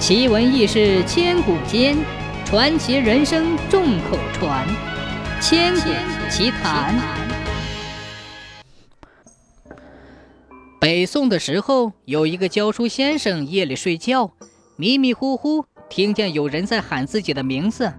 [0.00, 1.94] 奇闻异事千古间，
[2.46, 4.66] 传奇人生众口传。
[5.42, 5.90] 千古
[6.30, 6.98] 奇谈。
[10.80, 14.32] 北宋的时候，有一个教书先生夜里睡觉，
[14.76, 17.92] 迷迷糊糊听见有人在喊自己的名字，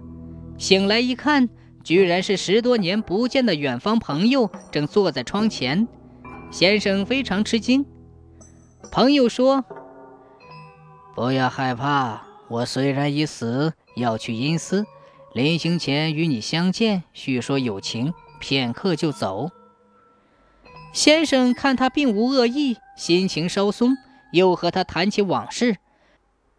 [0.58, 1.48] 醒来一看，
[1.84, 5.86] 居然是十多年不见的远方朋友，正坐在窗前。
[6.50, 7.86] 先生非常吃惊。
[8.90, 9.64] 朋友说。
[11.14, 14.86] 不要害怕，我虽然已死，要去阴司，
[15.34, 19.50] 临行前与你相见，叙说友情，片刻就走。
[20.94, 23.96] 先生看他并无恶意，心情稍松，
[24.32, 25.76] 又和他谈起往事。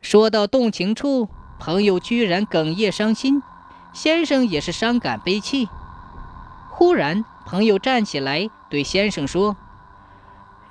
[0.01, 1.29] 说到动情处，
[1.59, 3.41] 朋友居然哽咽伤心，
[3.91, 5.67] 先生也是伤感悲戚。
[6.69, 9.55] 忽然，朋友站起来对先生说：“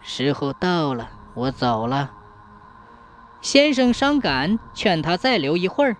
[0.03, 2.13] 时候到了，我走了。”
[3.43, 5.97] 先生伤感，劝他再留一会儿。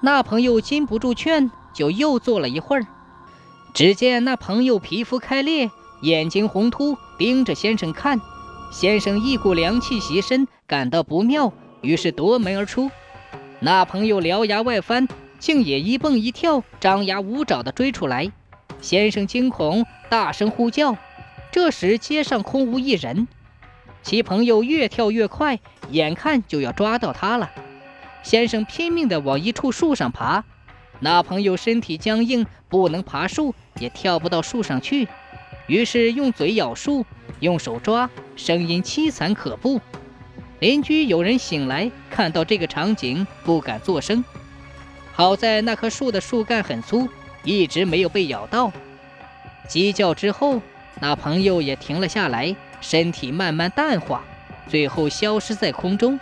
[0.00, 2.84] 那朋友禁不住劝，就又坐了一会儿。
[3.72, 8.20] 只见那朋友皮肤开裂，眼睛红凸，盯着先生看。
[8.72, 12.90] 先生一股凉气袭身，感到不妙，于是夺门而出。
[13.60, 15.06] 那朋友獠牙外翻，
[15.38, 18.32] 竟也一蹦一跳，张牙舞爪地追出来。
[18.80, 20.96] 先生惊恐，大声呼叫。
[21.52, 23.28] 这时街上空无一人。
[24.02, 25.58] 其朋友越跳越快，
[25.90, 27.50] 眼看就要抓到他了。
[28.22, 30.44] 先生拼命地往一处树上爬，
[31.00, 35.08] 那朋友身体僵硬，不能爬树，也跳不到树上去。
[35.66, 37.06] 于是用嘴咬树，
[37.40, 39.80] 用手抓，声音凄惨可怖。
[40.58, 44.24] 邻居有人醒来，看到这个场景，不敢作声。
[45.12, 47.08] 好在那棵树的树干很粗，
[47.44, 48.72] 一直没有被咬到。
[49.68, 50.60] 鸡叫之后，
[51.00, 52.54] 那朋友也停了下来。
[52.82, 54.20] 身体慢慢淡化，
[54.68, 56.20] 最后消失在空中。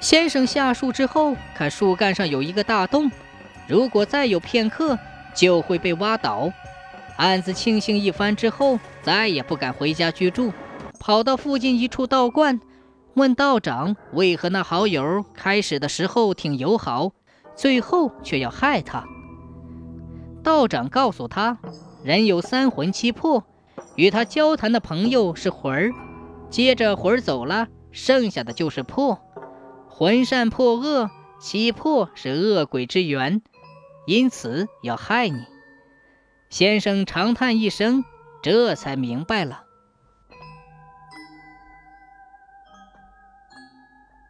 [0.00, 3.10] 先生下树之后，看树干上有一个大洞，
[3.66, 4.98] 如果再有片刻，
[5.34, 6.52] 就会被挖倒。
[7.16, 10.52] 暗自庆幸一番之后，再也不敢回家居住，
[10.98, 12.60] 跑到附近一处道观，
[13.14, 17.12] 问道长为何那好友开始的时候挺友好，
[17.54, 19.04] 最后却要害他。
[20.42, 21.58] 道长告诉他，
[22.02, 23.44] 人有三魂七魄。
[24.00, 25.92] 与他交谈的朋友是魂儿，
[26.48, 29.20] 接着魂儿走了，剩下的就是魄。
[29.90, 33.42] 魂善魄恶，其魄是恶鬼之源，
[34.06, 35.44] 因此要害你。
[36.48, 38.02] 先生长叹一声，
[38.42, 39.64] 这才明白了。